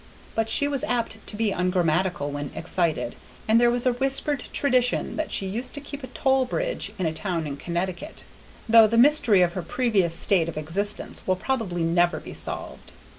But 0.33 0.49
she 0.49 0.67
was 0.67 0.83
apt 0.85 1.17
to 1.27 1.35
be 1.35 1.51
ungrammatical 1.51 2.31
when 2.31 2.49
excited, 2.55 3.15
and 3.47 3.61
there 3.61 3.69
was 3.69 3.85
a 3.85 3.93
whispered 3.93 4.49
tradition 4.51 5.15
that 5.17 5.31
she 5.31 5.45
used 5.45 5.75
to 5.75 5.79
keep 5.79 6.03
a 6.03 6.07
toll 6.07 6.45
bridge 6.45 6.91
in 6.97 7.05
a 7.05 7.13
town 7.13 7.45
in 7.45 7.55
Connecticut; 7.55 8.23
though 8.67 8.87
the 8.87 8.97
mystery 8.97 9.43
of 9.43 9.53
her 9.53 9.61
previous 9.61 10.15
state 10.15 10.49
of 10.49 10.57
existence 10.57 11.27
will 11.27 11.35
probably 11.35 11.83
never 11.83 12.19
be 12.19 12.33
solved. 12.33 12.93